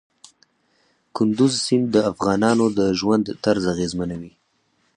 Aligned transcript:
کندز 1.15 1.53
سیند 1.65 1.85
د 1.95 1.97
افغانانو 2.11 2.65
د 2.77 2.79
ژوند 2.99 3.25
طرز 3.43 3.63
اغېزمنوي. 3.73 4.33